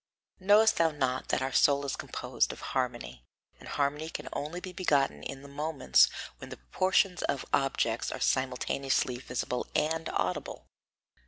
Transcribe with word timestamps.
"Knowest 0.39 0.77
thou 0.77 0.89
not 0.89 1.27
that 1.29 1.43
our 1.43 1.51
soul 1.51 1.85
is 1.85 1.95
composed 1.95 2.51
of 2.51 2.59
harmony, 2.73 3.23
and 3.59 3.69
harmony 3.69 4.09
can 4.09 4.27
only 4.33 4.59
be 4.59 4.73
begotten 4.73 5.21
in 5.21 5.43
the 5.43 5.47
moments 5.47 6.09
when 6.39 6.49
the 6.49 6.57
proportions 6.57 7.21
of 7.21 7.45
objects 7.53 8.11
are 8.11 8.19
simultaneously 8.19 9.17
visible 9.19 9.67
and 9.75 10.09
audible? 10.09 10.65